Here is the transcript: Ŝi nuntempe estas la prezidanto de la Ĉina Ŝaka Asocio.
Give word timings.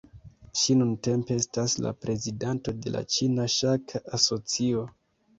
Ŝi 0.59 0.75
nuntempe 0.77 1.35
estas 1.41 1.75
la 1.85 1.91
prezidanto 2.05 2.73
de 2.85 2.93
la 2.95 3.03
Ĉina 3.17 3.45
Ŝaka 3.57 4.01
Asocio. 4.19 4.83